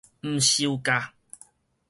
[0.23, 1.13] 毋受教